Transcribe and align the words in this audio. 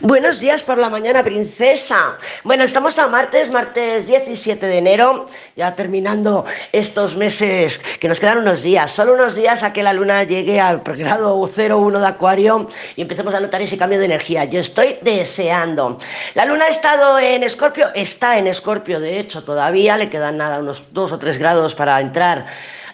Buenos 0.00 0.38
días 0.38 0.62
por 0.62 0.78
la 0.78 0.88
mañana, 0.88 1.24
princesa. 1.24 2.18
Bueno, 2.44 2.62
estamos 2.62 2.96
a 3.00 3.08
martes, 3.08 3.50
martes 3.50 4.06
17 4.06 4.64
de 4.64 4.78
enero, 4.78 5.26
ya 5.56 5.74
terminando 5.74 6.44
estos 6.70 7.16
meses 7.16 7.80
que 7.98 8.06
nos 8.06 8.20
quedan 8.20 8.38
unos 8.38 8.62
días, 8.62 8.92
solo 8.92 9.14
unos 9.14 9.34
días 9.34 9.64
a 9.64 9.72
que 9.72 9.82
la 9.82 9.92
luna 9.92 10.22
llegue 10.22 10.60
al 10.60 10.82
grado 10.84 11.36
01 11.36 11.98
de 11.98 12.06
Acuario 12.06 12.68
y 12.94 13.02
empecemos 13.02 13.34
a 13.34 13.40
notar 13.40 13.60
ese 13.60 13.76
cambio 13.76 13.98
de 13.98 14.04
energía. 14.04 14.44
Yo 14.44 14.60
estoy 14.60 14.98
deseando. 15.02 15.98
La 16.34 16.44
luna 16.44 16.66
ha 16.66 16.68
estado 16.68 17.18
en 17.18 17.42
Escorpio, 17.42 17.88
está 17.92 18.38
en 18.38 18.46
Escorpio, 18.46 19.00
de 19.00 19.18
hecho, 19.18 19.42
todavía 19.42 19.96
le 19.96 20.08
quedan 20.08 20.36
nada, 20.36 20.60
unos 20.60 20.80
dos 20.92 21.10
o 21.10 21.18
tres 21.18 21.38
grados 21.38 21.74
para 21.74 22.00
entrar 22.00 22.46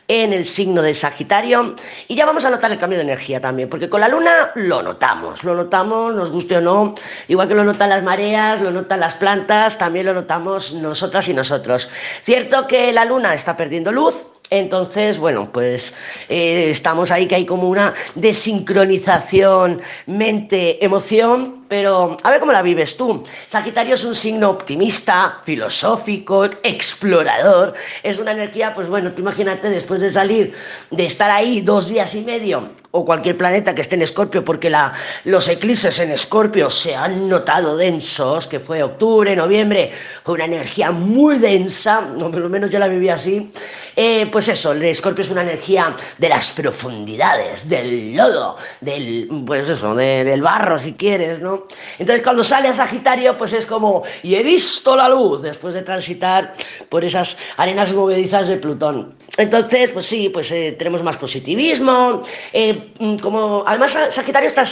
en 0.09 0.33
el 0.33 0.45
signo 0.45 0.83
de 0.83 0.95
Sagitario. 0.95 1.77
Y 2.09 2.15
ya 2.15 2.27
vamos 2.27 2.45
a 2.45 2.51
notar 2.51 2.71
el 2.73 2.79
cambio 2.79 2.99
de 2.99 3.05
energía 3.05 3.41
también, 3.41 3.69
porque 3.69 3.89
con 3.89 4.01
la 4.01 4.09
luna 4.09 4.53
lo 4.55 4.83
notamos, 4.83 5.45
lo 5.45 5.55
notamos, 5.55 6.15
nos 6.15 6.31
guste 6.31 6.57
o 6.57 6.61
no, 6.61 6.95
igual 7.29 7.49
que 7.49 7.55
lo 7.55 7.65
notan 7.65 7.91
las 7.91 8.03
mareas, 8.03 8.61
lo 8.61 8.71
notan 8.71 9.01
las 9.01 9.15
plantas, 9.15 9.79
también 9.79 10.07
lo 10.07 10.15
notamos 10.15 10.73
nosotras 10.73 11.29
y 11.29 11.35
nosotros. 11.35 11.89
Cierto 12.23 12.67
que 12.67 12.93
la 12.93 13.05
luna 13.05 13.35
está 13.35 13.57
perdiendo 13.57 13.93
luz, 13.93 14.15
entonces, 14.51 15.19
bueno, 15.19 15.49
pues 15.53 15.93
eh, 16.29 16.69
estamos 16.71 17.11
ahí 17.11 17.27
que 17.27 17.35
hay 17.35 17.47
como 17.47 17.69
una 17.69 17.95
desincronización 18.15 19.81
mente-emoción, 20.07 21.64
pero 21.69 22.17
a 22.23 22.31
ver 22.31 22.41
cómo 22.41 22.53
la 22.53 22.63
vives 22.63 22.97
tú. 22.97 23.25
Sagitario 23.49 23.95
es 23.95 24.05
un 24.05 24.15
signo 24.15 24.51
optimista, 24.51 25.41
filosófico, 25.45 26.45
explorador, 26.63 27.75
es 28.03 28.19
una 28.19 28.33
energía, 28.33 28.75
pues 28.75 28.89
bueno, 28.89 29.13
tú 29.13 29.23
imagínate 29.23 29.71
después 29.71 30.01
de 30.01 30.11
salir, 30.11 30.55
de 30.91 31.07
estar 31.07 31.31
ahí 31.31 31.61
dos 31.61 31.89
días 31.89 32.15
y 32.15 32.23
medio 32.23 32.71
o 32.97 33.05
cualquier 33.05 33.37
planeta 33.37 33.75
que 33.75 33.81
esté 33.81 33.97
en 33.97 34.03
Escorpio, 34.03 34.45
porque 34.45 34.71
la, 34.71 34.93
los 35.25 35.49
eclipses 35.49 35.99
en 35.99 36.13
Escorpio 36.13 36.71
se 36.71 36.95
han 36.95 37.29
notado 37.29 37.77
densos, 37.77 38.47
que 38.47 38.61
fue 38.61 38.85
octubre, 38.85 39.35
noviembre, 39.35 39.91
fue 40.23 40.37
una 40.37 40.45
energía 40.45 40.93
muy 40.93 41.39
densa, 41.39 42.09
o 42.15 42.31
por 42.31 42.39
lo 42.39 42.49
menos 42.49 42.71
yo 42.71 42.79
la 42.79 42.87
viví 42.87 43.09
así. 43.09 43.51
Eh, 43.97 44.27
pues 44.31 44.47
eso, 44.47 44.73
el 44.73 44.83
Escorpio 44.85 45.23
es 45.23 45.31
una 45.31 45.43
energía 45.43 45.97
de 46.19 46.29
las 46.29 46.51
profundidades, 46.51 47.69
del 47.69 48.15
lodo, 48.15 48.59
del, 48.81 49.29
pues 49.45 49.69
eso, 49.69 49.95
del 49.97 50.43
barro 50.43 50.79
si 50.79 50.93
quieres, 50.93 51.41
¿no? 51.41 51.54
Entonces 51.99 52.23
cuando 52.23 52.45
sale 52.45 52.69
a 52.69 52.75
Sagitario, 52.75 53.37
pues 53.37 53.53
es 53.53 53.67
como, 53.67 54.03
y 54.23 54.35
he 54.35 54.43
visto 54.43 54.97
la 54.97 55.09
luz 55.09 55.43
después 55.43 55.75
de 55.75 55.83
transitar 55.83 56.55
por 56.89 57.05
esas 57.05 57.37
arenas 57.57 57.93
movedizas 57.93 58.49
de 58.49 58.57
Plutón. 58.57 59.15
Entonces, 59.37 59.91
pues 59.91 60.07
sí, 60.07 60.29
pues 60.29 60.51
eh, 60.53 60.77
tenemos 60.79 61.03
más 61.03 61.17
positivismo, 61.17 62.23
eh, 62.53 62.95
Mm, 62.99 63.17
como 63.17 63.65
además 63.67 63.99
Sagitario 64.11 64.47
está, 64.47 64.65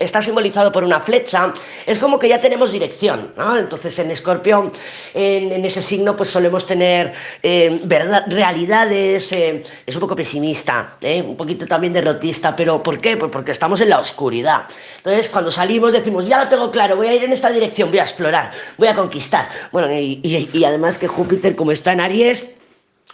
está, 0.00 0.20
simbolizado 0.20 0.72
por 0.72 0.82
una 0.82 0.98
flecha, 1.00 1.52
es 1.86 1.98
como 1.98 2.18
que 2.18 2.28
ya 2.28 2.40
tenemos 2.40 2.72
dirección, 2.72 3.32
¿no? 3.36 3.56
Entonces 3.56 3.96
en 4.00 4.10
Escorpio, 4.10 4.72
en, 5.14 5.64
ese 5.64 5.80
signo, 5.80 6.16
pues 6.16 6.30
solemos 6.30 6.66
tener 6.66 7.12
eh, 7.42 7.80
verdad, 7.84 8.24
realidades, 8.28 9.30
es 9.32 9.94
un 9.94 10.00
poco 10.00 10.16
pesimista, 10.16 10.96
un 11.24 11.36
poquito 11.36 11.66
también 11.66 11.92
derrotista, 11.92 12.56
pero 12.56 12.82
¿por 12.82 12.98
qué? 12.98 13.16
Pues 13.16 13.30
porque 13.30 13.52
estamos 13.52 13.80
en 13.80 13.90
la 13.90 14.00
oscuridad. 14.00 14.64
Entonces 14.96 15.28
cuando 15.28 15.52
salimos 15.52 15.92
decimos, 15.92 16.26
ya 16.26 16.42
lo 16.42 16.48
tengo 16.48 16.70
claro, 16.70 16.96
voy 16.96 17.06
a 17.08 17.14
ir 17.14 17.22
en 17.22 17.32
esta 17.32 17.50
dirección, 17.50 17.90
voy 17.90 18.00
a 18.00 18.02
explorar, 18.02 18.50
voy 18.76 18.88
a 18.88 18.94
conquistar. 18.94 19.48
Bueno, 19.70 19.88
y 19.92 20.64
además 20.64 20.98
que 20.98 21.06
Júpiter, 21.06 21.54
como 21.54 21.70
está 21.70 21.92
en 21.92 22.00
Aries, 22.00 22.46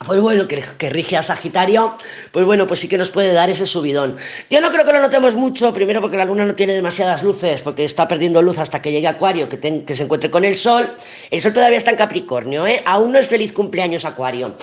pues 0.04 0.20
bueno, 0.20 0.48
que, 0.48 0.90
rige 0.90 1.16
a 1.16 1.22
Sagitario, 1.22 1.96
pues 2.32 2.44
bueno, 2.44 2.66
pues 2.66 2.80
sí 2.80 2.88
que 2.88 2.98
nos 2.98 3.10
puede 3.10 3.32
dar 3.32 3.48
ese 3.48 3.64
subidón. 3.64 4.16
Yo 4.50 4.60
no 4.60 4.70
creo 4.70 4.84
que 4.84 4.92
lo 4.92 5.00
notemos 5.00 5.36
mucho, 5.36 5.72
primero 5.72 6.00
porque 6.00 6.16
la 6.16 6.24
luna 6.24 6.44
no 6.44 6.54
tiene 6.54 6.74
demasiadas 6.74 7.22
luces, 7.22 7.62
porque 7.62 7.84
está 7.84 8.08
perdiendo 8.08 8.42
luz 8.42 8.58
hasta 8.58 8.82
que 8.82 8.90
llegue 8.90 9.06
Acuario, 9.06 9.48
que, 9.48 9.84
que 9.84 9.94
se 9.94 10.02
encuentre 10.02 10.30
con 10.30 10.44
el 10.44 10.56
Sol. 10.56 10.92
El 11.30 11.40
Sol 11.40 11.52
todavía 11.52 11.78
está 11.78 11.92
en 11.92 11.96
Capricornio, 11.96 12.66
¿eh? 12.66 12.82
Aún 12.84 13.12
no 13.12 13.18
es 13.20 13.28
feliz 13.28 13.52
cumpleaños 13.52 14.04
Acuario. 14.04 14.56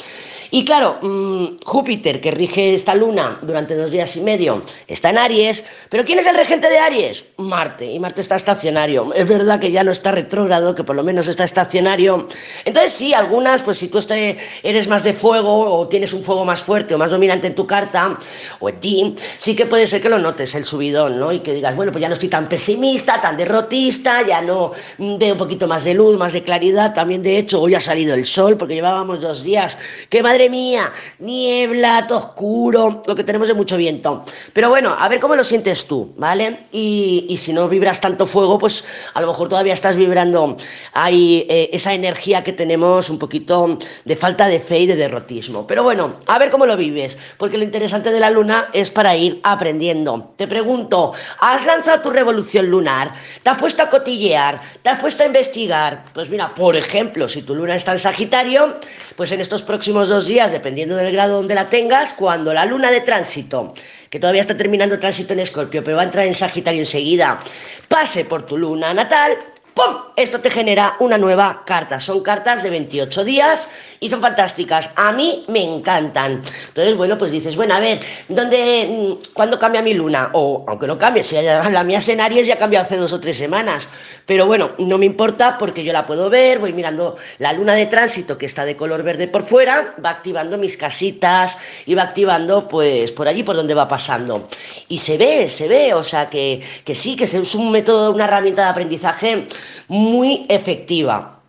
Y 0.54 0.66
claro, 0.66 1.00
mm, 1.02 1.64
Júpiter, 1.64 2.20
que 2.20 2.30
rige 2.30 2.74
esta 2.74 2.94
luna 2.94 3.38
durante 3.42 3.74
dos 3.74 3.90
días 3.90 4.18
y 4.18 4.22
medio, 4.22 4.62
está 4.86 5.10
en 5.10 5.18
Aries, 5.18 5.64
pero 5.90 6.04
¿quién 6.04 6.20
es 6.20 6.26
el 6.26 6.36
regente 6.36 6.70
de 6.70 6.78
Aries? 6.78 7.24
Marte, 7.38 7.86
y 7.86 7.98
Marte 8.00 8.20
está 8.20 8.36
estacionario. 8.36 9.14
Es 9.14 9.26
verdad 9.30 9.62
que 9.62 9.72
ya 9.72 9.86
no 9.86 9.92
está 9.92 10.12
retrógrado, 10.12 10.76
que 10.76 10.84
por 10.84 10.98
lo 10.98 11.04
menos 11.04 11.30
está 11.30 11.46
estacionario. 11.46 12.28
Entonces 12.66 12.92
sí, 12.92 13.14
algunas, 13.14 13.64
pues 13.64 13.78
si 13.78 13.88
tú 13.88 14.00
este, 14.00 14.38
eres 14.62 14.90
más 14.90 15.06
de 15.06 15.14
fuego 15.14 15.72
o 15.74 15.88
tienes 15.88 16.12
un 16.12 16.22
fuego 16.22 16.44
más 16.44 16.62
fuerte 16.62 16.96
o 16.96 16.98
más 16.98 17.12
dominante 17.12 17.48
en 17.48 17.56
tu 17.56 17.66
carta 17.66 18.20
o 18.60 18.68
en 18.68 18.80
ti, 18.82 19.16
sí 19.38 19.56
que 19.56 19.66
puede 19.66 19.88
ser 19.88 20.02
que 20.02 20.10
lo 20.10 20.20
notes 20.20 20.54
el 20.54 20.66
subidón, 20.66 21.18
¿no? 21.18 21.32
Y 21.32 21.40
que 21.40 21.54
digas, 21.54 21.78
bueno, 21.78 21.94
pues 21.94 22.02
ya 22.02 22.10
no 22.10 22.16
estoy 22.16 22.28
tan 22.28 22.50
pesimista, 22.50 23.22
tan 23.22 23.38
derrotista, 23.38 24.22
ya 24.28 24.42
no 24.42 24.74
veo 24.98 25.32
un 25.32 25.38
poquito 25.38 25.66
más 25.66 25.86
de 25.86 25.94
luz, 25.94 26.18
más 26.18 26.34
de 26.34 26.44
claridad. 26.44 26.94
También, 26.94 27.24
de 27.24 27.38
hecho, 27.38 27.62
hoy 27.62 27.74
ha 27.74 27.80
salido 27.80 28.14
el 28.16 28.26
sol 28.26 28.58
porque 28.58 28.74
llevábamos 28.74 29.22
dos 29.22 29.44
días. 29.44 29.78
¡Qué 30.10 30.22
madre 30.22 30.41
mía, 30.50 30.92
niebla, 31.20 32.06
todo 32.08 32.20
oscuro, 32.20 33.04
lo 33.06 33.16
que 33.16 33.24
tenemos 33.24 33.50
es 33.50 33.56
mucho 33.56 33.78
viento. 33.78 34.24
Pero 34.54 34.70
bueno, 34.70 34.96
a 34.98 35.08
ver 35.10 35.20
cómo 35.20 35.36
lo 35.36 35.44
sientes 35.44 35.86
tú, 35.88 36.14
¿vale? 36.18 36.60
Y, 36.72 37.36
si 37.38 37.54
no 37.54 37.68
vibras 37.68 38.00
tanto 38.00 38.28
fuego, 38.28 38.60
pues 38.60 38.86
a 39.14 39.22
lo 39.22 39.28
mejor 39.28 39.50
todavía 39.50 39.74
estás 39.74 39.96
vibrando 39.96 40.58
ahí 40.94 41.48
eh, 41.50 41.70
esa 41.74 41.94
energía 41.94 42.44
que 42.44 42.54
tenemos 42.54 43.10
un 43.10 43.18
poquito 43.18 43.78
de 44.06 44.16
falta 44.16 44.48
de 44.48 44.60
fe 44.60 44.82
y 44.82 44.88
de 44.88 44.96
derrotismo. 44.96 45.66
Pero 45.66 45.84
bueno, 45.84 46.18
a 46.28 46.38
ver 46.38 46.50
cómo 46.50 46.66
lo 46.66 46.78
vives, 46.78 47.18
porque 47.38 47.58
lo 47.58 47.64
interesante 47.64 48.12
de 48.12 48.20
la 48.20 48.30
luna 48.30 48.70
es 48.74 48.92
para 48.92 49.16
ir 49.16 49.40
aprendiendo. 49.44 50.34
Te 50.38 50.48
pregunto, 50.48 51.14
¿has 51.40 51.66
lanzado 51.66 52.02
tu 52.02 52.10
revolución 52.12 52.70
lunar? 52.70 53.14
¿Te 53.44 53.50
has 53.50 53.58
puesto 53.58 53.82
a 53.82 53.90
cotillear? 53.90 54.62
¿Te 54.82 54.90
has 54.90 55.00
puesto 55.00 55.24
a 55.24 55.26
investigar? 55.26 56.06
Pues 56.14 56.30
mira, 56.30 56.54
por 56.54 56.76
ejemplo, 56.76 57.28
si 57.28 57.42
tu 57.42 57.56
luna 57.56 57.76
está 57.76 57.94
en 57.94 58.00
Sagitario, 58.00 58.76
pues 59.16 59.32
en 59.32 59.42
estos 59.42 59.62
próximos 59.64 60.10
dos 60.10 60.26
días, 60.26 60.31
dependiendo 60.32 60.96
del 60.96 61.12
grado 61.12 61.38
donde 61.38 61.56
la 61.56 61.70
tengas, 61.70 62.14
cuando 62.14 62.54
la 62.54 62.66
luna 62.66 62.90
de 62.90 63.02
tránsito, 63.02 63.74
que 64.10 64.20
todavía 64.20 64.42
está 64.42 64.56
terminando 64.56 64.98
tránsito 64.98 65.34
en 65.34 65.42
Escorpio, 65.42 65.84
pero 65.84 65.98
va 65.98 66.04
a 66.04 66.06
entrar 66.06 66.26
en 66.26 66.34
Sagitario 66.34 66.80
enseguida, 66.80 67.42
pase 67.90 68.24
por 68.24 68.46
tu 68.46 68.58
luna 68.58 68.94
natal, 68.94 69.38
¡pum! 69.74 70.02
Esto 70.16 70.40
te 70.42 70.50
genera 70.50 70.96
una 71.00 71.18
nueva 71.18 71.64
carta. 71.66 72.00
Son 72.00 72.22
cartas 72.22 72.64
de 72.64 72.70
28 72.70 73.24
días 73.24 73.68
y 74.00 74.10
son 74.10 74.22
fantásticas. 74.22 74.90
A 74.96 75.12
mí 75.12 75.46
me 75.48 75.64
encantan. 75.64 76.44
Entonces, 76.68 76.96
bueno, 76.96 77.18
pues 77.18 77.32
dices, 77.32 77.56
bueno, 77.56 77.76
a 77.76 77.80
ver, 77.80 78.02
¿dónde, 78.28 78.88
mm, 78.90 79.34
cuándo 79.34 79.58
cambia 79.58 79.82
mi 79.82 79.94
luna? 79.94 80.30
O, 80.34 80.66
aunque 80.68 80.88
no 80.88 80.98
cambie, 80.98 81.24
si 81.24 81.36
la 81.36 81.84
mía 81.84 82.00
es 82.00 82.08
en 82.10 82.22
Aries 82.22 82.48
ya 82.48 82.58
cambiado 82.58 82.86
hace 82.86 82.98
dos 82.98 83.14
o 83.14 83.20
tres 83.20 83.38
semanas. 83.38 83.88
Pero 84.26 84.46
bueno, 84.46 84.72
no 84.78 84.98
me 84.98 85.06
importa 85.06 85.58
porque 85.58 85.84
yo 85.84 85.94
la 85.94 86.06
puedo 86.06 86.30
ver, 86.30 86.60
voy 86.60 86.74
mirando 86.74 87.18
la 87.40 87.54
luna 87.54 87.74
de 87.74 87.86
tránsito 87.88 88.38
que 88.38 88.46
está 88.46 88.66
de 88.66 88.76
color 88.76 89.04
verde 89.04 89.28
por 89.28 89.44
fuera, 89.44 89.96
va 90.04 90.12
activando 90.12 90.58
mis 90.58 90.78
casitas 90.78 91.58
y 91.86 91.96
va 91.96 92.04
activando 92.04 92.68
pues 92.68 93.12
por 93.12 93.28
allí 93.28 93.44
por 93.44 93.56
donde 93.56 93.74
va 93.74 93.88
pasando. 93.88 94.48
Y 94.88 95.00
se 95.00 95.18
ve, 95.18 95.50
se 95.50 95.68
ve, 95.68 95.94
o 95.94 96.04
sea 96.04 96.30
que, 96.30 96.62
que 96.86 96.96
sí, 96.96 97.16
que 97.16 97.24
es 97.24 97.56
un 97.56 97.72
método, 97.72 98.12
una 98.12 98.26
herramienta 98.26 98.64
de 98.64 98.70
aprendizaje 98.70 99.48
muy 99.88 100.46
efectiva. 100.50 101.40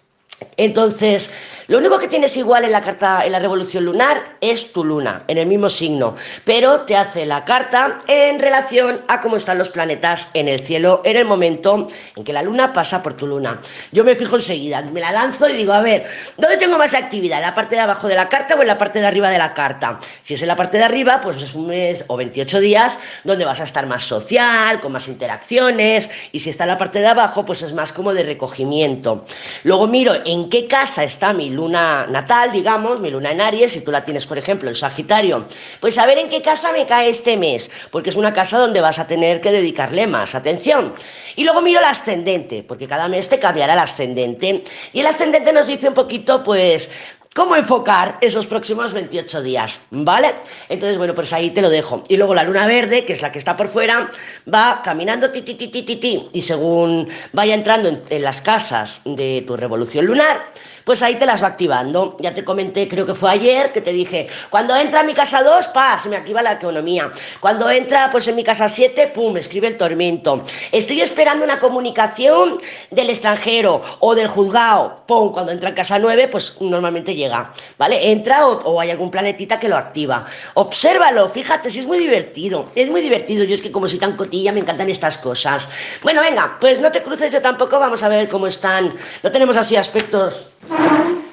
Entonces, 0.56 1.30
lo 1.72 1.78
único 1.78 1.98
que 1.98 2.06
tienes 2.06 2.36
igual 2.36 2.66
en 2.66 2.72
la 2.72 2.82
carta, 2.82 3.24
en 3.24 3.32
la 3.32 3.38
revolución 3.38 3.86
lunar, 3.86 4.36
es 4.42 4.74
tu 4.74 4.84
luna, 4.84 5.24
en 5.26 5.38
el 5.38 5.46
mismo 5.46 5.70
signo, 5.70 6.16
pero 6.44 6.82
te 6.82 6.94
hace 6.94 7.24
la 7.24 7.46
carta 7.46 8.00
en 8.08 8.40
relación 8.40 9.00
a 9.08 9.22
cómo 9.22 9.38
están 9.38 9.56
los 9.56 9.70
planetas 9.70 10.28
en 10.34 10.48
el 10.48 10.60
cielo 10.60 11.00
en 11.02 11.16
el 11.16 11.24
momento 11.24 11.88
en 12.14 12.24
que 12.24 12.34
la 12.34 12.42
luna 12.42 12.74
pasa 12.74 13.02
por 13.02 13.14
tu 13.14 13.26
luna. 13.26 13.58
Yo 13.90 14.04
me 14.04 14.14
fijo 14.14 14.36
enseguida, 14.36 14.82
me 14.82 15.00
la 15.00 15.12
lanzo 15.12 15.48
y 15.48 15.54
digo, 15.54 15.72
a 15.72 15.80
ver, 15.80 16.04
¿dónde 16.36 16.58
tengo 16.58 16.76
más 16.76 16.92
actividad? 16.92 17.38
¿En 17.38 17.46
la 17.46 17.54
parte 17.54 17.76
de 17.76 17.80
abajo 17.80 18.06
de 18.06 18.16
la 18.16 18.28
carta 18.28 18.54
o 18.54 18.60
en 18.60 18.66
la 18.66 18.76
parte 18.76 18.98
de 18.98 19.06
arriba 19.06 19.30
de 19.30 19.38
la 19.38 19.54
carta? 19.54 19.98
Si 20.24 20.34
es 20.34 20.42
en 20.42 20.48
la 20.48 20.56
parte 20.56 20.76
de 20.76 20.84
arriba, 20.84 21.22
pues 21.22 21.40
es 21.40 21.54
un 21.54 21.68
mes 21.68 22.04
o 22.08 22.18
28 22.18 22.60
días 22.60 22.98
donde 23.24 23.46
vas 23.46 23.60
a 23.60 23.64
estar 23.64 23.86
más 23.86 24.04
social, 24.04 24.78
con 24.80 24.92
más 24.92 25.08
interacciones, 25.08 26.10
y 26.32 26.40
si 26.40 26.50
está 26.50 26.64
en 26.64 26.68
la 26.68 26.76
parte 26.76 26.98
de 26.98 27.06
abajo, 27.06 27.46
pues 27.46 27.62
es 27.62 27.72
más 27.72 27.94
como 27.94 28.12
de 28.12 28.24
recogimiento. 28.24 29.24
Luego 29.62 29.86
miro 29.86 30.12
en 30.26 30.50
qué 30.50 30.66
casa 30.66 31.02
está 31.02 31.32
mi 31.32 31.48
luna 31.48 31.61
natal, 31.68 32.52
digamos, 32.52 33.00
mi 33.00 33.10
luna 33.10 33.32
en 33.32 33.40
Aries, 33.40 33.72
si 33.72 33.80
tú 33.82 33.90
la 33.90 34.04
tienes, 34.04 34.26
por 34.26 34.38
ejemplo, 34.38 34.68
en 34.68 34.74
Sagitario, 34.74 35.46
pues 35.80 35.98
a 35.98 36.06
ver 36.06 36.18
en 36.18 36.28
qué 36.28 36.42
casa 36.42 36.72
me 36.72 36.86
cae 36.86 37.10
este 37.10 37.36
mes, 37.36 37.70
porque 37.90 38.10
es 38.10 38.16
una 38.16 38.32
casa 38.32 38.58
donde 38.58 38.80
vas 38.80 38.98
a 38.98 39.06
tener 39.06 39.40
que 39.40 39.52
dedicarle 39.52 40.06
más 40.06 40.34
atención. 40.34 40.94
Y 41.36 41.44
luego 41.44 41.62
miro 41.62 41.80
el 41.80 41.86
ascendente, 41.86 42.64
porque 42.66 42.86
cada 42.86 43.08
mes 43.08 43.28
te 43.28 43.38
cambiará 43.38 43.72
el 43.74 43.78
ascendente. 43.78 44.64
Y 44.92 45.00
el 45.00 45.06
ascendente 45.06 45.52
nos 45.52 45.66
dice 45.66 45.88
un 45.88 45.94
poquito, 45.94 46.42
pues, 46.42 46.90
cómo 47.34 47.56
enfocar 47.56 48.18
esos 48.20 48.46
próximos 48.46 48.92
28 48.92 49.42
días, 49.42 49.80
¿vale? 49.90 50.34
Entonces, 50.68 50.98
bueno, 50.98 51.14
pues 51.14 51.32
ahí 51.32 51.50
te 51.50 51.62
lo 51.62 51.70
dejo. 51.70 52.04
Y 52.08 52.16
luego 52.16 52.34
la 52.34 52.44
luna 52.44 52.66
verde, 52.66 53.04
que 53.04 53.14
es 53.14 53.22
la 53.22 53.32
que 53.32 53.38
está 53.38 53.56
por 53.56 53.68
fuera, 53.68 54.10
va 54.52 54.82
caminando 54.84 55.30
ti, 55.30 55.42
ti, 55.42 55.54
ti, 55.54 55.68
ti, 55.68 55.82
ti, 55.82 55.96
ti 55.96 56.28
y 56.32 56.42
según 56.42 57.08
vaya 57.32 57.54
entrando 57.54 57.88
en, 57.88 58.02
en 58.10 58.22
las 58.22 58.42
casas 58.42 59.00
de 59.04 59.44
tu 59.46 59.56
revolución 59.56 60.06
lunar, 60.06 60.42
pues 60.84 61.02
ahí 61.02 61.16
te 61.16 61.26
las 61.26 61.42
va 61.42 61.48
activando. 61.48 62.16
Ya 62.20 62.34
te 62.34 62.44
comenté, 62.44 62.88
creo 62.88 63.06
que 63.06 63.14
fue 63.14 63.30
ayer, 63.30 63.72
que 63.72 63.80
te 63.80 63.92
dije, 63.92 64.28
cuando 64.50 64.76
entra 64.76 65.00
en 65.00 65.06
mi 65.06 65.14
casa 65.14 65.42
2, 65.42 65.68
pa, 65.68 65.98
se 65.98 66.08
me 66.08 66.16
activa 66.16 66.42
la 66.42 66.52
economía. 66.52 67.10
Cuando 67.40 67.70
entra 67.70 68.10
pues 68.10 68.26
en 68.28 68.36
mi 68.36 68.44
casa 68.44 68.68
7, 68.68 69.08
pum, 69.14 69.36
escribe 69.36 69.68
el 69.68 69.76
tormento. 69.76 70.42
Estoy 70.70 71.00
esperando 71.00 71.44
una 71.44 71.58
comunicación 71.58 72.58
del 72.90 73.10
extranjero 73.10 73.80
o 74.00 74.14
del 74.14 74.28
juzgado, 74.28 75.02
pum, 75.06 75.32
cuando 75.32 75.52
entra 75.52 75.70
en 75.70 75.74
casa 75.74 75.98
9, 75.98 76.28
pues 76.28 76.56
normalmente 76.60 77.14
llega, 77.14 77.52
¿vale? 77.78 78.10
Entra 78.10 78.46
o, 78.46 78.62
o 78.62 78.80
hay 78.80 78.90
algún 78.90 79.10
planetita 79.10 79.58
que 79.58 79.68
lo 79.68 79.76
activa. 79.76 80.26
Obsérvalo, 80.54 81.28
fíjate, 81.28 81.70
si 81.70 81.80
es 81.80 81.86
muy 81.86 81.98
divertido, 81.98 82.66
es 82.74 82.90
muy 82.90 83.00
divertido. 83.00 83.44
Yo 83.44 83.54
es 83.54 83.62
que 83.62 83.72
como 83.72 83.88
soy 83.88 83.98
tan 83.98 84.16
cotilla, 84.16 84.52
me 84.52 84.60
encantan 84.60 84.88
estas 84.90 85.18
cosas. 85.18 85.68
Bueno, 86.02 86.20
venga, 86.20 86.56
pues 86.60 86.80
no 86.80 86.90
te 86.90 87.02
cruces 87.02 87.32
yo 87.32 87.40
tampoco, 87.40 87.78
vamos 87.78 88.02
a 88.02 88.08
ver 88.08 88.28
cómo 88.28 88.46
están. 88.46 88.94
No 89.22 89.32
tenemos 89.32 89.56
así 89.56 89.76
aspectos. 89.76 90.44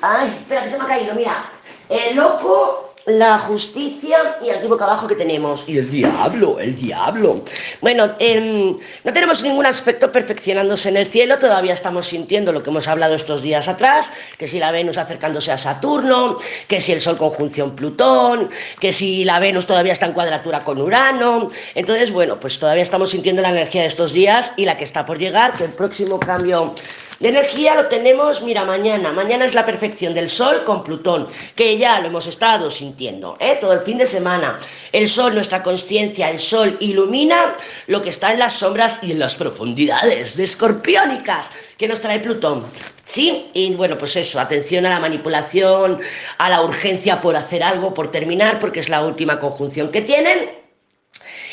Ay, 0.02 0.38
espera, 0.40 0.64
que 0.64 0.70
se 0.70 0.78
me 0.78 0.84
ha 0.84 0.88
caído, 0.88 1.16
mira. 1.16 1.46
El 1.90 2.16
loco 2.16 2.90
la 3.10 3.40
justicia 3.40 4.38
y 4.42 4.50
aquí 4.50 4.68
boca 4.68 4.86
abajo 4.86 5.08
que 5.08 5.16
tenemos. 5.16 5.64
Y 5.68 5.78
el 5.78 5.90
diablo, 5.90 6.60
el 6.60 6.76
diablo. 6.76 7.44
Bueno, 7.82 8.12
em, 8.20 8.78
no 9.04 9.14
tenemos 9.14 9.42
ningún 9.42 9.66
aspecto 9.66 10.12
perfeccionándose 10.12 10.90
en 10.90 10.98
el 10.98 11.08
cielo, 11.08 11.40
todavía 11.40 11.74
estamos 11.74 12.08
sintiendo 12.08 12.52
lo 12.52 12.62
que 12.62 12.70
hemos 12.70 12.88
hablado 12.88 13.16
estos 13.16 13.42
días 13.42 13.68
atrás, 13.68 14.12
que 14.38 14.48
si 14.48 14.60
la 14.60 14.72
Venus 14.72 14.98
acercándose 14.98 15.52
a 15.52 15.58
Saturno, 15.58 16.38
que 16.68 16.82
si 16.82 16.92
el 16.92 17.02
Sol 17.02 17.18
conjunción 17.18 17.76
Plutón, 17.76 18.50
que 18.80 18.94
si 18.94 19.24
la 19.24 19.40
Venus 19.40 19.66
todavía 19.66 19.94
está 19.94 20.06
en 20.06 20.14
cuadratura 20.14 20.64
con 20.64 20.80
Urano. 20.80 21.50
Entonces, 21.76 22.12
bueno, 22.12 22.40
pues 22.40 22.60
todavía 22.60 22.84
estamos 22.84 23.12
sintiendo 23.12 23.42
la 23.42 23.50
energía 23.50 23.82
de 23.82 23.88
estos 23.88 24.14
días 24.14 24.54
y 24.56 24.66
la 24.66 24.78
que 24.78 24.84
está 24.84 25.06
por 25.06 25.18
llegar, 25.18 25.54
que 25.54 25.66
el 25.66 25.72
próximo 25.72 26.20
cambio 26.20 26.76
de 27.20 27.30
energía 27.30 27.76
lo 27.76 27.88
tenemos, 27.88 28.42
mira, 28.42 28.64
mañana. 28.64 29.12
Mañana 29.12 29.44
es 29.44 29.54
la 29.54 29.66
perfección 29.66 30.14
del 30.14 30.30
Sol 30.30 30.64
con 30.64 30.86
Plutón, 30.86 31.28
que 31.56 31.78
ya 31.78 32.00
lo 32.00 32.08
hemos 32.08 32.28
estado 32.28 32.72
sintiendo, 32.72 33.36
¿eh? 33.42 33.58
todo 33.60 33.74
el 33.74 33.82
fin 33.82 33.98
de 33.98 34.06
semana. 34.06 34.58
El 34.94 35.10
Sol, 35.10 35.34
nuestra 35.34 35.62
conciencia, 35.62 36.30
el 36.30 36.40
Sol 36.40 36.78
ilumina 36.80 37.58
lo 37.88 38.02
que 38.02 38.10
está 38.10 38.32
en 38.32 38.40
las 38.40 38.54
sombras 38.54 39.00
y 39.02 39.12
en 39.12 39.20
las 39.20 39.36
profundidades 39.36 40.38
de 40.38 40.46
escorpiónicas 40.46 41.52
que 41.78 41.90
nos 41.90 42.00
trae 42.00 42.20
Plutón. 42.20 42.66
Sí, 43.04 43.50
y 43.54 43.74
bueno, 43.74 43.98
pues 43.98 44.16
eso, 44.16 44.40
atención 44.40 44.86
a 44.86 44.90
la 44.90 45.00
manipulación, 45.00 46.00
a 46.38 46.50
la 46.50 46.62
urgencia 46.62 47.20
por 47.20 47.36
hacer 47.36 47.64
algo, 47.64 47.94
por 47.94 48.12
terminar, 48.12 48.60
porque 48.60 48.80
es 48.80 48.88
la 48.88 49.04
última 49.04 49.40
conjunción 49.40 49.92
que 49.92 50.02
tienen 50.02 50.60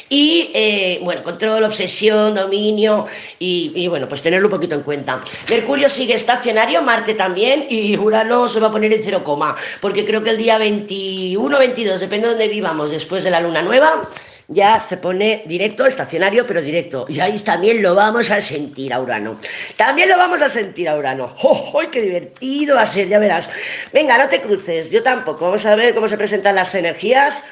y 0.08 0.50
eh, 0.54 1.00
bueno, 1.02 1.22
control, 1.22 1.64
obsesión, 1.64 2.34
dominio 2.34 3.06
y, 3.38 3.86
bueno, 3.88 4.08
pues 4.08 4.22
tenerlo 4.22 4.48
un 4.48 4.52
poquito 4.52 4.74
en 4.74 4.82
cuenta. 4.82 5.20
Mercurio 5.48 5.88
sigue 5.88 6.14
estacionario, 6.14 6.82
Marte 6.82 7.14
también 7.14 7.66
y 7.68 7.96
Urano 7.96 8.48
se 8.48 8.60
va 8.60 8.68
a 8.68 8.72
poner 8.72 8.92
en 8.92 9.02
cero 9.02 9.22
coma, 9.24 9.56
porque 9.80 10.04
creo 10.04 10.22
que 10.22 10.30
el 10.30 10.38
día 10.38 10.58
21, 10.58 11.58
22, 11.58 12.00
depende 12.00 12.26
de 12.26 12.34
donde 12.34 12.48
vivamos 12.48 12.90
después 12.90 13.24
de 13.24 13.30
la 13.30 13.40
luna 13.40 13.62
nueva, 13.62 14.08
ya 14.48 14.78
se 14.78 14.96
pone 14.96 15.42
directo, 15.46 15.86
estacionario, 15.86 16.46
pero 16.46 16.62
directo. 16.62 17.06
Y 17.08 17.18
ahí 17.18 17.40
también 17.40 17.82
lo 17.82 17.94
vamos 17.96 18.30
a 18.30 18.40
sentir 18.40 18.92
a 18.92 19.00
Urano. 19.00 19.38
También 19.76 20.08
lo 20.08 20.16
vamos 20.16 20.40
a 20.40 20.48
sentir 20.48 20.88
a 20.88 20.96
Urano. 20.96 21.34
¡Oh, 21.42 21.80
qué 21.90 22.00
divertido 22.00 22.76
va 22.76 22.82
a 22.82 22.86
ser! 22.86 23.08
Ya 23.08 23.18
verás. 23.18 23.50
Venga, 23.92 24.16
no 24.18 24.28
te 24.28 24.40
cruces, 24.40 24.90
yo 24.90 25.02
tampoco. 25.02 25.46
Vamos 25.46 25.66
a 25.66 25.74
ver 25.74 25.94
cómo 25.94 26.06
se 26.06 26.16
presentan 26.16 26.54
las 26.54 26.74
energías 26.76 27.42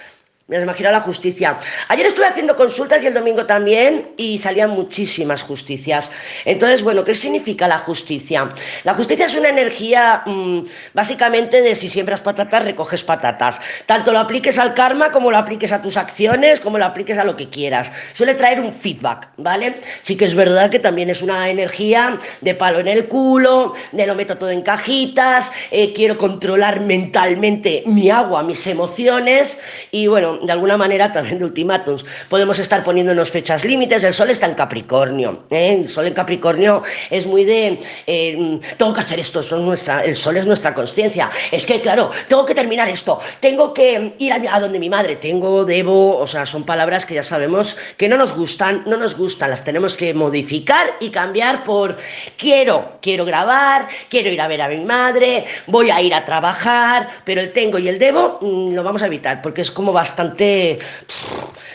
me 0.47 0.59
has 0.59 0.63
imaginado 0.63 0.93
la 0.93 1.01
justicia. 1.01 1.59
Ayer 1.89 2.05
estuve 2.05 2.27
haciendo 2.27 2.55
consultas 2.55 3.03
y 3.03 3.07
el 3.07 3.15
domingo 3.15 3.47
también 3.47 4.11
y 4.19 4.39
salían 4.39 4.71
muchísimas 4.71 5.43
justicias. 5.43 6.11
Entonces, 6.45 6.83
bueno, 6.83 7.03
¿qué 7.03 7.15
significa 7.15 7.67
la 7.67 7.79
justicia? 7.79 8.53
La 8.83 8.93
justicia 8.93 9.25
es 9.25 9.35
una 9.35 9.49
energía 9.49 10.23
mm, 10.27 10.61
básicamente 10.93 11.63
de 11.63 11.75
si 11.75 11.89
siembras 11.89 12.21
patatas, 12.21 12.63
recoges 12.63 13.03
patatas. 13.03 13.59
Tanto 13.87 14.13
lo 14.13 14.19
apliques 14.19 14.59
al 14.59 14.75
karma 14.75 15.11
como 15.13 15.31
lo 15.31 15.39
apliques 15.39 15.73
a 15.73 15.81
tus 15.81 15.97
acciones, 15.97 16.61
como 16.61 16.77
lo 16.77 16.85
apliques 16.85 17.17
a 17.17 17.25
lo 17.25 17.37
que 17.37 17.49
quieras. 17.49 17.91
Suele 18.13 18.35
traer 18.35 18.61
un 18.61 18.75
feedback, 18.75 19.29
¿vale? 19.39 19.81
Sí 20.03 20.15
que 20.15 20.27
es 20.27 20.35
verdad 20.35 20.71
que 20.71 20.79
también 20.79 21.09
es 21.09 21.23
una 21.23 21.49
energía 21.49 22.19
de 22.43 22.55
palo 22.55 22.81
en 22.81 22.89
el 22.89 23.09
culo, 23.09 23.73
de 23.93 24.07
lo 24.07 24.15
meto 24.15 24.37
todo 24.37 24.51
en 24.51 24.61
cajitas, 24.61 25.51
eh, 25.71 25.95
quiero 25.95 26.19
controlar 26.19 26.81
mentalmente 26.81 27.83
mi 27.87 28.11
agua, 28.11 28.43
mis 28.43 28.67
emociones 28.67 29.59
y 29.91 30.07
bueno, 30.07 30.34
de 30.43 30.53
alguna 30.53 30.77
manera 30.77 31.13
también 31.13 31.39
de 31.39 31.45
ultimátumos. 31.45 32.05
Podemos 32.29 32.59
estar 32.59 32.85
poniéndonos 32.85 33.31
fechas 33.31 33.65
límites, 33.65 34.05
el 34.05 34.15
Sol 34.15 34.31
está 34.31 34.47
en 34.47 34.55
Capricornio, 34.55 35.45
¿eh? 35.51 35.81
el 35.83 35.89
Sol 35.89 36.07
en 36.07 36.15
Capricornio 36.15 36.83
es 37.11 37.27
muy 37.27 37.45
de, 37.45 37.81
eh, 38.07 38.61
tengo 38.77 38.95
que 38.95 39.01
hacer 39.01 39.21
esto, 39.21 39.41
es 39.41 39.51
nuestra, 39.53 40.05
el 40.05 40.17
Sol 40.17 40.37
es 40.37 40.47
nuestra 40.47 40.75
conciencia, 40.75 41.31
es 41.51 41.67
que 41.67 41.81
claro, 41.81 42.11
tengo 42.29 42.45
que 42.47 42.55
terminar 42.55 42.89
esto, 42.89 43.21
tengo 43.41 43.73
que 43.75 44.15
ir 44.19 44.33
a, 44.33 44.57
a, 44.57 44.61
donde 44.61 44.79
mi 44.79 44.89
madre, 44.89 45.17
tengo, 45.17 45.65
debo, 45.65 46.19
o 46.19 46.27
sea, 46.27 46.47
son 46.47 46.65
palabras 46.65 47.07
que 47.07 47.15
ya 47.15 47.23
sabemos 47.23 47.77
que 47.97 48.09
no 48.09 48.17
nos 48.17 48.35
gustan, 48.35 48.83
no 48.87 48.97
nos 48.97 49.17
gustan, 49.17 49.51
las 49.51 49.65
tenemos 49.65 49.95
que 49.95 50.15
modificar 50.15 50.95
y 51.01 51.11
cambiar 51.11 51.63
por 51.63 51.97
quiero, 52.37 52.93
quiero 53.01 53.25
grabar, 53.25 53.89
quiero 54.09 54.31
ir 54.31 54.41
a 54.41 54.49
ver 54.49 54.63
a 54.63 54.69
mi 54.69 54.81
madre, 54.85 55.45
voy 55.67 55.91
a 55.91 56.01
ir 56.01 56.15
a 56.15 56.25
trabajar, 56.25 57.09
pero 57.25 57.41
el 57.41 57.53
tengo 57.53 57.79
y 57.79 57.89
el 57.89 57.99
debo 57.99 58.39
mm, 58.41 58.75
lo 58.75 58.83
vamos 58.83 59.03
a 59.03 59.07
evitar 59.07 59.43
porque 59.43 59.63
es 59.63 59.71
como 59.71 59.93
bastante 59.93 60.24
bastante 60.29 60.79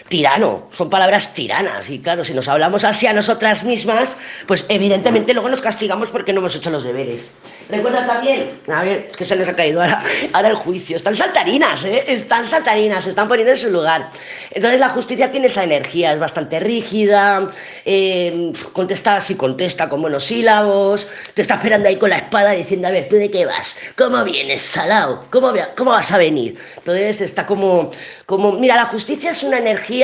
tirano, 0.09 0.63
son 0.73 0.89
palabras 0.89 1.33
tiranas. 1.33 1.89
Y 1.89 2.00
claro, 2.00 2.23
si 2.23 2.33
nos 2.33 2.47
hablamos 2.47 2.83
así 2.83 3.07
a 3.07 3.13
nosotras 3.13 3.63
mismas, 3.63 4.17
pues 4.47 4.65
evidentemente 4.67 5.33
luego 5.33 5.50
nos 5.50 5.61
castigamos 5.61 6.09
porque 6.09 6.33
no 6.33 6.39
hemos 6.39 6.56
hecho 6.56 6.69
los 6.69 6.83
deberes. 6.83 7.21
Recuerda 7.69 8.07
también, 8.07 8.59
a 8.67 8.81
ver, 8.81 9.11
que 9.15 9.23
se 9.23 9.35
les 9.35 9.47
ha 9.47 9.56
caído 9.56 9.79
ahora, 9.79 10.03
ahora 10.33 10.50
el 10.50 10.56
juicio. 10.56 10.97
Están 10.97 11.15
saltarinas, 11.15 11.85
¿eh? 11.85 12.03
Están 12.07 12.47
saltarinas, 12.47 13.03
se 13.03 13.11
están 13.11 13.27
poniendo 13.27 13.51
en 13.51 13.59
su 13.59 13.69
lugar. 13.69 14.09
Entonces 14.50 14.79
la 14.79 14.89
justicia 14.89 15.29
tiene 15.29 15.47
esa 15.47 15.63
energía, 15.63 16.13
es 16.13 16.19
bastante 16.19 16.59
rígida, 16.59 17.51
eh, 17.85 18.51
contesta 18.73 19.17
así, 19.17 19.35
contesta 19.35 19.88
con 19.88 20.01
monosílabos, 20.01 21.07
te 21.35 21.44
está 21.44 21.55
esperando 21.55 21.89
ahí 21.89 21.97
con 21.97 22.09
la 22.09 22.17
espada 22.17 22.51
diciendo, 22.51 22.88
a 22.88 22.91
ver, 22.91 23.07
¿tú 23.07 23.17
de 23.17 23.29
qué 23.29 23.45
vas? 23.45 23.77
¿Cómo 23.95 24.23
vienes, 24.23 24.63
salado? 24.63 25.25
¿Cómo, 25.29 25.53
cómo 25.77 25.91
vas 25.91 26.12
a 26.12 26.17
venir? 26.17 26.57
Entonces 26.77 27.21
está 27.21 27.45
como, 27.45 27.91
como, 28.25 28.53
mira, 28.53 28.75
la 28.77 28.85
justicia 28.85 29.29
es 29.29 29.44
una 29.44 29.59
energía 29.59 29.99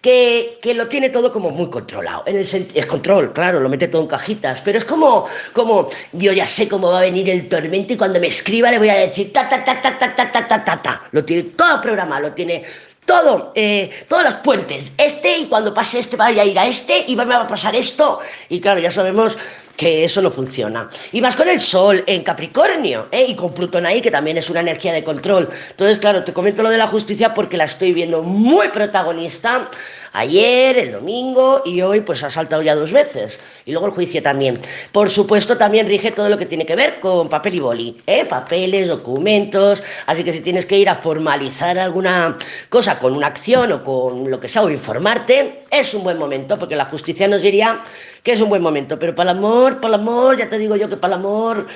que, 0.00 0.58
que, 0.62 0.74
lo 0.74 0.88
tiene 0.88 1.10
todo 1.10 1.30
como 1.30 1.50
muy 1.50 1.68
controlado. 1.70 2.22
En 2.26 2.36
el 2.36 2.70
es 2.74 2.86
control, 2.86 3.32
claro, 3.32 3.60
lo 3.60 3.68
mete 3.68 3.88
todo 3.88 4.02
en 4.02 4.08
cajitas, 4.08 4.60
pero 4.62 4.78
es 4.78 4.84
como, 4.84 5.26
como 5.52 5.88
yo 6.12 6.32
ya 6.32 6.46
sé 6.46 6.68
cómo 6.68 6.90
va 6.90 6.98
a 6.98 7.02
venir 7.02 7.28
el 7.28 7.48
tormento 7.48 7.92
y 7.92 7.96
cuando 7.96 8.20
me 8.20 8.28
escriba 8.28 8.70
le 8.70 8.78
voy 8.78 8.88
a 8.88 8.94
decir 8.94 9.32
ta 9.32 9.48
ta 9.48 9.64
ta 9.64 9.80
ta 9.80 9.98
ta 9.98 10.14
ta 10.14 10.32
ta 10.32 10.48
ta 10.48 10.64
ta 10.64 10.82
ta. 10.82 11.02
Lo 11.12 11.24
tiene 11.24 11.42
todo 11.42 11.80
programado, 11.80 12.28
lo 12.28 12.32
tiene 12.32 12.64
todo, 13.04 13.52
eh, 13.54 13.90
todos 14.08 14.24
los 14.24 14.34
puentes. 14.34 14.92
Este 14.96 15.38
y 15.38 15.46
cuando 15.46 15.74
pase 15.74 15.98
este 15.98 16.16
vaya 16.16 16.42
a 16.42 16.44
ir 16.44 16.58
a 16.58 16.66
este 16.66 17.04
y 17.06 17.14
va 17.14 17.24
a 17.24 17.48
pasar 17.48 17.74
esto. 17.74 18.20
Y 18.48 18.60
claro, 18.60 18.80
ya 18.80 18.90
sabemos 18.90 19.36
que 19.80 20.04
eso 20.04 20.20
no 20.20 20.30
funciona. 20.30 20.90
Y 21.10 21.22
más 21.22 21.34
con 21.34 21.48
el 21.48 21.58
Sol 21.58 22.04
en 22.06 22.22
Capricornio, 22.22 23.06
¿eh? 23.10 23.24
y 23.28 23.34
con 23.34 23.54
Plutón 23.54 23.86
ahí, 23.86 24.02
que 24.02 24.10
también 24.10 24.36
es 24.36 24.50
una 24.50 24.60
energía 24.60 24.92
de 24.92 25.02
control. 25.02 25.48
Entonces, 25.70 25.96
claro, 25.96 26.22
te 26.22 26.34
comento 26.34 26.62
lo 26.62 26.68
de 26.68 26.76
la 26.76 26.86
justicia 26.86 27.32
porque 27.32 27.56
la 27.56 27.64
estoy 27.64 27.94
viendo 27.94 28.22
muy 28.22 28.68
protagonista 28.68 29.70
ayer, 30.12 30.76
el 30.76 30.92
domingo 30.92 31.62
y 31.64 31.80
hoy 31.80 32.02
pues 32.02 32.22
ha 32.22 32.28
saltado 32.28 32.60
ya 32.60 32.74
dos 32.74 32.92
veces. 32.92 33.40
Y 33.64 33.72
luego 33.72 33.86
el 33.86 33.92
juicio 33.94 34.22
también. 34.22 34.60
Por 34.92 35.10
supuesto 35.10 35.56
también 35.56 35.86
rige 35.86 36.10
todo 36.10 36.28
lo 36.28 36.36
que 36.36 36.44
tiene 36.44 36.66
que 36.66 36.76
ver 36.76 37.00
con 37.00 37.30
papel 37.30 37.54
y 37.54 37.60
boli, 37.60 37.96
¿eh? 38.06 38.26
papeles, 38.26 38.86
documentos. 38.86 39.82
Así 40.04 40.22
que 40.24 40.34
si 40.34 40.42
tienes 40.42 40.66
que 40.66 40.76
ir 40.76 40.90
a 40.90 40.96
formalizar 40.96 41.78
alguna 41.78 42.36
cosa 42.68 42.98
con 42.98 43.14
una 43.14 43.28
acción 43.28 43.72
o 43.72 43.82
con 43.82 44.30
lo 44.30 44.38
que 44.38 44.48
sea 44.48 44.62
o 44.62 44.68
informarte, 44.68 45.59
es 45.70 45.94
un 45.94 46.04
buen 46.04 46.18
momento 46.18 46.58
porque 46.58 46.76
la 46.76 46.86
justicia 46.86 47.28
nos 47.28 47.42
diría 47.42 47.82
que 48.22 48.32
es 48.32 48.40
un 48.40 48.48
buen 48.48 48.62
momento. 48.62 48.98
Pero 48.98 49.14
para 49.14 49.30
el 49.30 49.38
amor, 49.38 49.80
para 49.80 49.94
el 49.94 50.00
amor, 50.00 50.36
ya 50.36 50.48
te 50.48 50.58
digo 50.58 50.76
yo 50.76 50.88
que 50.88 50.96
para 50.96 51.14
el 51.14 51.20
amor 51.20 51.66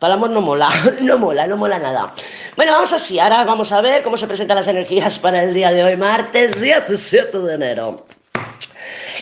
para 0.00 0.14
el 0.14 0.18
amor 0.18 0.30
no 0.30 0.40
mola, 0.40 0.68
no 1.02 1.18
mola, 1.18 1.46
no 1.46 1.58
mola 1.58 1.78
nada. 1.78 2.14
Bueno, 2.56 2.72
vamos 2.72 2.92
así, 2.92 3.18
ahora 3.18 3.44
vamos 3.44 3.70
a 3.70 3.82
ver 3.82 4.02
cómo 4.02 4.16
se 4.16 4.26
presentan 4.26 4.56
las 4.56 4.66
energías 4.66 5.18
para 5.18 5.44
el 5.44 5.52
día 5.52 5.70
de 5.70 5.84
hoy, 5.84 5.96
martes 5.96 6.58
17 6.58 7.38
de 7.38 7.54
enero. 7.54 8.06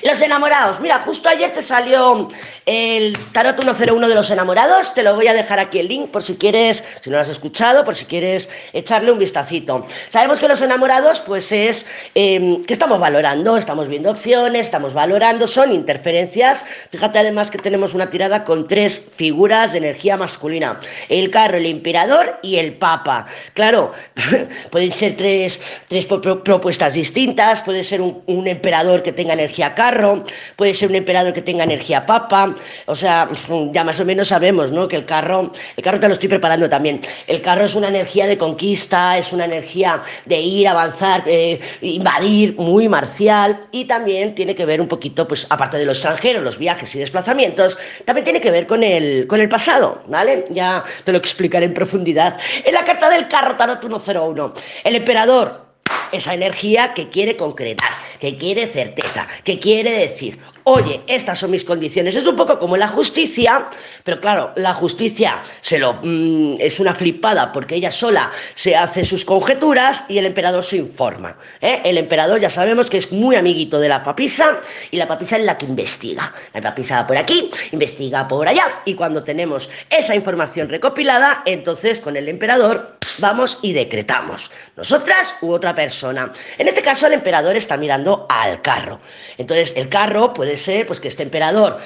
Los 0.04 0.22
enamorados. 0.22 0.78
Mira, 0.78 1.00
justo 1.00 1.28
ayer 1.28 1.52
te 1.52 1.62
salió 1.62 2.28
el 2.68 3.16
Tarot 3.32 3.56
101 3.58 4.08
de 4.08 4.14
los 4.14 4.30
enamorados. 4.30 4.92
Te 4.92 5.02
lo 5.02 5.14
voy 5.14 5.26
a 5.26 5.32
dejar 5.32 5.58
aquí 5.58 5.78
el 5.78 5.88
link 5.88 6.10
por 6.10 6.22
si 6.22 6.36
quieres, 6.36 6.84
si 7.00 7.08
no 7.08 7.16
lo 7.16 7.22
has 7.22 7.28
escuchado, 7.30 7.82
por 7.82 7.96
si 7.96 8.04
quieres 8.04 8.46
echarle 8.74 9.10
un 9.10 9.18
vistacito. 9.18 9.86
Sabemos 10.10 10.38
que 10.38 10.48
los 10.48 10.60
enamorados, 10.60 11.20
pues 11.20 11.50
es 11.50 11.86
em, 12.14 12.62
que 12.66 12.74
estamos 12.74 13.00
valorando, 13.00 13.56
estamos 13.56 13.88
viendo 13.88 14.10
opciones, 14.10 14.66
estamos 14.66 14.92
valorando, 14.92 15.46
son 15.46 15.72
interferencias. 15.72 16.62
Fíjate 16.90 17.18
además 17.18 17.50
que 17.50 17.56
tenemos 17.56 17.94
una 17.94 18.10
tirada 18.10 18.44
con 18.44 18.68
tres 18.68 19.02
figuras 19.16 19.72
de 19.72 19.78
energía 19.78 20.18
masculina: 20.18 20.78
el 21.08 21.30
carro, 21.30 21.56
el 21.56 21.64
emperador 21.64 22.38
y 22.42 22.56
el 22.56 22.74
papa. 22.74 23.24
Claro, 23.54 23.92
pueden 24.70 24.92
ser 24.92 25.16
tres, 25.16 25.58
tres 25.88 26.04
propuestas 26.04 26.92
distintas. 26.92 27.62
Puede 27.62 27.82
ser 27.82 28.02
un, 28.02 28.46
emperador 28.46 29.02
que 29.02 29.12
tenga 29.12 29.32
energía 29.32 29.74
carro, 29.74 30.24
puede 30.56 30.74
ser 30.74 30.90
un 30.90 30.96
emperador 30.96 31.32
que 31.32 31.42
tenga 31.42 31.64
energía 31.64 32.04
papa, 32.04 32.54
o 32.86 32.94
sea, 32.94 33.28
ya 33.72 33.84
más 33.84 34.00
o 34.00 34.04
menos 34.04 34.28
sabemos, 34.28 34.70
¿no? 34.70 34.88
Que 34.88 34.96
el 34.96 35.04
carro, 35.04 35.52
el 35.76 35.84
carro 35.84 36.00
te 36.00 36.08
lo 36.08 36.14
estoy 36.14 36.28
preparando 36.28 36.68
también, 36.68 37.00
el 37.26 37.40
carro 37.40 37.64
es 37.64 37.74
una 37.74 37.88
energía 37.88 38.26
de 38.26 38.38
conquista, 38.38 39.18
es 39.18 39.32
una 39.32 39.44
energía 39.44 40.02
de 40.24 40.40
ir, 40.40 40.68
avanzar, 40.68 41.22
eh, 41.26 41.60
invadir, 41.80 42.54
muy 42.56 42.88
marcial 42.88 43.60
y 43.70 43.84
también 43.84 44.34
tiene 44.34 44.54
que 44.54 44.66
ver 44.66 44.80
un 44.80 44.88
poquito, 44.88 45.26
pues 45.26 45.46
aparte 45.50 45.78
de 45.78 45.84
lo 45.84 45.92
extranjero, 45.92 46.40
los 46.40 46.58
viajes 46.58 46.94
y 46.94 46.98
desplazamientos, 46.98 47.78
también 48.04 48.24
tiene 48.24 48.40
que 48.40 48.50
ver 48.50 48.66
con 48.66 48.82
el, 48.82 49.26
con 49.26 49.40
el 49.40 49.48
pasado, 49.48 50.02
¿vale? 50.06 50.44
Ya 50.50 50.84
te 51.04 51.12
lo 51.12 51.18
explicaré 51.18 51.66
en 51.66 51.74
profundidad. 51.74 52.38
En 52.64 52.74
la 52.74 52.84
carta 52.84 53.08
del 53.10 53.28
carro 53.28 53.56
Tarot 53.56 53.80
101, 53.80 54.54
el 54.84 54.96
emperador, 54.96 55.67
esa 56.12 56.34
energía 56.34 56.94
que 56.94 57.08
quiere 57.08 57.36
concretar, 57.36 57.90
que 58.20 58.36
quiere 58.36 58.66
certeza, 58.66 59.26
que 59.44 59.58
quiere 59.58 59.98
decir, 59.98 60.38
oye, 60.68 61.00
estas 61.06 61.38
son 61.38 61.50
mis 61.50 61.64
condiciones. 61.64 62.14
Es 62.14 62.26
un 62.26 62.36
poco 62.36 62.58
como 62.58 62.76
la 62.76 62.88
justicia, 62.88 63.68
pero 64.04 64.20
claro, 64.20 64.52
la 64.56 64.74
justicia 64.74 65.42
se 65.62 65.78
lo, 65.78 65.94
mm, 66.02 66.56
es 66.58 66.78
una 66.78 66.94
flipada 66.94 67.52
porque 67.52 67.76
ella 67.76 67.90
sola 67.90 68.30
se 68.54 68.76
hace 68.76 69.04
sus 69.04 69.24
conjeturas 69.24 70.04
y 70.08 70.18
el 70.18 70.26
emperador 70.26 70.62
se 70.64 70.76
informa. 70.76 71.36
¿eh? 71.62 71.80
El 71.84 71.96
emperador 71.96 72.38
ya 72.40 72.50
sabemos 72.50 72.90
que 72.90 72.98
es 72.98 73.10
muy 73.10 73.36
amiguito 73.36 73.80
de 73.80 73.88
la 73.88 74.02
papisa 74.02 74.60
y 74.90 74.98
la 74.98 75.08
papisa 75.08 75.38
es 75.38 75.44
la 75.44 75.56
que 75.56 75.64
investiga. 75.64 76.34
La 76.52 76.60
papisa 76.60 77.00
va 77.00 77.06
por 77.06 77.16
aquí, 77.16 77.50
investiga 77.72 78.28
por 78.28 78.46
allá 78.46 78.82
y 78.84 78.94
cuando 78.94 79.24
tenemos 79.24 79.70
esa 79.88 80.14
información 80.14 80.68
recopilada, 80.68 81.42
entonces 81.46 81.98
con 81.98 82.14
el 82.16 82.28
emperador 82.28 82.97
vamos 83.20 83.58
y 83.62 83.72
decretamos. 83.72 84.50
Nosotras 84.76 85.34
u 85.40 85.52
otra 85.52 85.74
persona. 85.74 86.32
En 86.58 86.68
este 86.68 86.82
caso 86.82 87.06
el 87.06 87.14
emperador 87.14 87.56
está 87.56 87.76
mirando 87.76 88.26
al 88.28 88.62
carro. 88.62 89.00
Entonces 89.36 89.72
el 89.76 89.88
carro 89.88 90.32
puede 90.32 90.56
ser 90.56 90.86
pues 90.86 91.00
que 91.00 91.08
este 91.08 91.22
emperador 91.22 91.78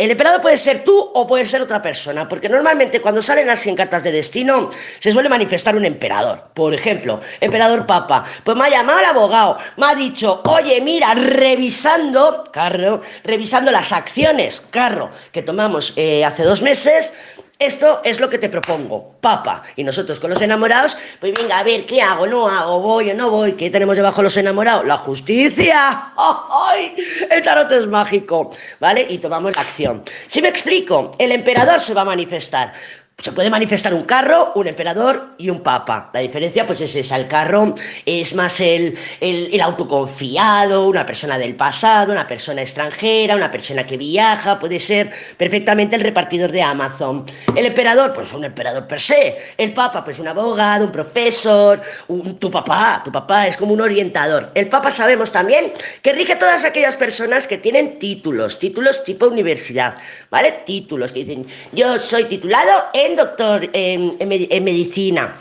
el 0.00 0.10
emperador 0.10 0.40
puede 0.40 0.56
ser 0.56 0.82
tú 0.82 0.98
o 1.12 1.26
puede 1.26 1.44
ser 1.44 1.60
otra 1.60 1.82
persona, 1.82 2.26
porque 2.26 2.48
normalmente 2.48 3.02
cuando 3.02 3.20
salen 3.20 3.50
así 3.50 3.68
en 3.68 3.76
cartas 3.76 4.02
de 4.02 4.10
destino 4.10 4.70
se 4.98 5.12
suele 5.12 5.28
manifestar 5.28 5.76
un 5.76 5.84
emperador. 5.84 6.42
Por 6.54 6.72
ejemplo, 6.72 7.20
emperador 7.38 7.84
papa, 7.84 8.24
pues 8.42 8.56
me 8.56 8.64
ha 8.64 8.70
llamado 8.70 8.98
el 9.00 9.04
abogado, 9.04 9.58
me 9.76 9.88
ha 9.88 9.94
dicho, 9.94 10.40
oye, 10.46 10.80
mira, 10.80 11.12
revisando, 11.12 12.44
carro, 12.50 13.02
revisando 13.24 13.70
las 13.70 13.92
acciones, 13.92 14.62
carro, 14.70 15.10
que 15.32 15.42
tomamos 15.42 15.92
eh, 15.96 16.24
hace 16.24 16.44
dos 16.44 16.62
meses, 16.62 17.12
esto 17.60 18.00
es 18.04 18.18
lo 18.18 18.30
que 18.30 18.38
te 18.38 18.48
propongo, 18.48 19.16
papa. 19.20 19.62
Y 19.76 19.84
nosotros 19.84 20.18
con 20.18 20.30
los 20.30 20.40
enamorados, 20.40 20.96
pues 21.20 21.34
venga, 21.34 21.58
a 21.58 21.62
ver, 21.62 21.84
¿qué 21.84 22.00
hago? 22.00 22.26
¿No 22.26 22.48
hago? 22.48 22.80
¿Voy 22.80 23.10
o 23.10 23.14
no 23.14 23.30
voy? 23.30 23.52
¿Qué 23.52 23.68
tenemos 23.68 23.96
debajo 23.96 24.22
los 24.22 24.36
enamorados? 24.38 24.86
La 24.86 24.96
justicia. 24.96 26.12
¡Ay! 26.16 26.96
El 27.30 27.42
tarot 27.42 27.70
es 27.70 27.86
mágico, 27.86 28.50
¿vale? 28.80 29.06
Y 29.10 29.18
tomamos 29.18 29.54
la 29.54 29.60
acción. 29.60 30.02
Si 30.28 30.40
me 30.40 30.48
explico, 30.48 31.14
el 31.18 31.32
emperador 31.32 31.80
se 31.80 31.92
va 31.92 32.00
a 32.00 32.06
manifestar 32.06 32.72
se 33.22 33.32
puede 33.32 33.50
manifestar 33.50 33.92
un 33.92 34.02
carro, 34.02 34.52
un 34.54 34.66
emperador 34.66 35.34
y 35.38 35.50
un 35.50 35.62
papa. 35.62 36.10
La 36.12 36.20
diferencia 36.20 36.66
pues 36.66 36.80
es 36.80 36.94
esa, 36.96 37.16
el 37.16 37.28
carro 37.28 37.74
es 38.06 38.34
más 38.34 38.60
el, 38.60 38.96
el, 39.20 39.60
autoconfiado, 39.60 40.88
una 40.88 41.04
persona 41.04 41.38
del 41.38 41.54
pasado, 41.54 42.12
una 42.12 42.26
persona 42.26 42.62
extranjera, 42.62 43.36
una 43.36 43.50
persona 43.50 43.84
que 43.86 43.96
viaja, 43.96 44.58
puede 44.58 44.80
ser 44.80 45.12
perfectamente 45.36 45.96
el 45.96 46.02
repartidor 46.02 46.50
de 46.50 46.62
Amazon. 46.62 47.24
El 47.54 47.66
emperador, 47.66 48.12
pues 48.14 48.32
un 48.32 48.44
emperador 48.44 48.86
per 48.86 49.00
se. 49.00 49.36
El 49.58 49.74
papa, 49.74 50.02
pues 50.02 50.18
un 50.18 50.28
abogado, 50.28 50.86
un 50.86 50.92
profesor, 50.92 51.80
un, 52.08 52.38
tu 52.38 52.50
papá, 52.50 53.02
tu 53.04 53.12
papá 53.12 53.46
es 53.46 53.56
como 53.56 53.74
un 53.74 53.80
orientador. 53.80 54.50
El 54.54 54.68
papa 54.68 54.90
sabemos 54.90 55.30
también 55.30 55.72
que 56.02 56.12
rige 56.12 56.32
a 56.34 56.38
todas 56.38 56.64
aquellas 56.64 56.96
personas 56.96 57.46
que 57.46 57.58
tienen 57.58 57.98
títulos, 57.98 58.58
títulos 58.58 59.04
tipo 59.04 59.26
universidad, 59.26 59.96
¿vale? 60.30 60.62
Títulos 60.64 61.12
que 61.12 61.24
dicen, 61.24 61.46
yo 61.72 61.98
soy 61.98 62.24
titulado 62.24 62.84
en 62.94 63.09
doctor 63.16 63.68
en, 63.72 64.16
medicina, 64.28 65.34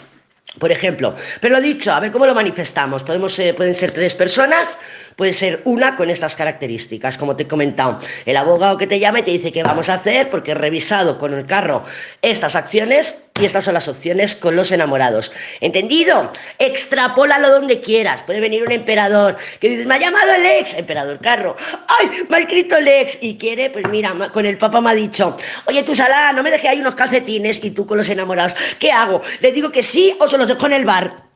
por 0.58 0.72
ejemplo. 0.72 1.16
Pero 1.42 1.56
lo 1.56 1.62
dicho, 1.62 1.92
a 1.92 2.00
ver 2.00 2.12
cómo 2.12 2.26
lo 2.26 2.34
manifestamos. 2.34 3.04
Podemos, 3.04 3.36
pueden 3.56 3.76
ser 3.76 3.92
tres 3.92 4.16
personas, 4.16 4.78
puede 5.20 5.34
ser 5.34 5.60
una 5.66 5.98
con 5.98 6.10
estas 6.10 6.34
características, 6.38 7.18
como 7.18 7.36
te 7.36 7.44
he 7.44 7.48
comentado. 7.48 8.00
El 8.26 8.38
abogado 8.38 8.78
que 8.78 8.88
te 8.88 9.00
llama 9.00 9.22
te 9.26 9.32
dice 9.32 9.52
qué 9.52 9.64
vamos 9.64 9.90
a 9.90 9.96
hacer 9.96 10.30
porque 10.30 10.52
he 10.52 10.54
revisado 10.54 11.18
con 11.18 11.34
el 11.34 11.46
carro 11.46 11.84
estas 12.22 12.56
acciones 12.56 13.22
y 13.38 13.44
estas 13.44 13.66
son 13.66 13.74
las 13.74 13.90
opciones 13.90 14.34
con 14.36 14.56
los 14.56 14.72
enamorados. 14.72 15.34
¿Entendido? 15.60 16.32
Extrapólalo 16.58 17.50
donde 17.50 17.82
quieras. 17.82 18.24
Puede 18.24 18.40
venir 18.40 18.64
un 18.64 18.72
emperador 18.72 19.36
que 19.60 19.68
dice, 19.68 19.86
me 19.86 19.96
ha 19.96 20.00
llamado 20.00 20.32
el 20.32 20.46
ex, 20.46 20.74
emperador 20.76 21.20
carro. 21.20 21.58
¡Ay! 22.00 22.24
Me 22.30 22.38
ha 22.38 22.40
escrito 22.40 22.78
el 22.78 22.88
ex. 22.88 23.18
Y 23.20 23.38
quiere, 23.38 23.72
pues 23.72 23.90
mira, 23.90 24.16
con 24.32 24.46
el 24.46 24.58
papá 24.58 24.80
me 24.80 24.92
ha 24.92 24.94
dicho, 24.94 25.36
oye, 25.66 25.84
tú 25.84 25.94
salá, 25.94 26.32
no 26.32 26.44
me 26.44 26.52
dejes 26.52 26.70
ahí 26.70 26.80
unos 26.80 26.96
calcetines 26.96 27.62
y 27.62 27.72
tú 27.72 27.86
con 27.86 27.98
los 27.98 28.08
enamorados. 28.08 28.56
¿Qué 28.80 28.90
hago? 28.90 29.22
¿Le 29.42 29.52
digo 29.52 29.70
que 29.70 29.84
sí 29.84 30.16
o 30.18 30.30
se 30.30 30.38
los 30.38 30.48
dejo 30.48 30.66
en 30.68 30.74
el 30.74 30.86
bar? 30.86 31.28